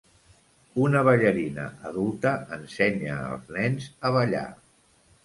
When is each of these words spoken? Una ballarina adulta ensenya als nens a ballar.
Una 0.85 1.01
ballarina 1.07 1.65
adulta 1.89 2.31
ensenya 2.57 3.19
als 3.35 3.53
nens 3.59 3.91
a 4.11 4.13
ballar. 4.17 4.49